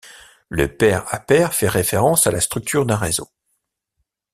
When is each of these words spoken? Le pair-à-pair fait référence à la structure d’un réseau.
Le 0.49 0.67
pair-à-pair 0.67 1.53
fait 1.53 1.67
référence 1.69 2.25
à 2.25 2.31
la 2.31 2.41
structure 2.41 2.87
d’un 2.87 2.95
réseau. 2.95 3.29